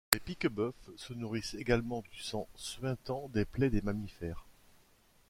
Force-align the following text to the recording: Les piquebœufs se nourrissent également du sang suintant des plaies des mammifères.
Les 0.15 0.19
piquebœufs 0.19 0.73
se 0.97 1.13
nourrissent 1.13 1.53
également 1.53 2.01
du 2.11 2.23
sang 2.23 2.47
suintant 2.55 3.29
des 3.35 3.45
plaies 3.45 3.69
des 3.69 3.83
mammifères. 3.83 4.45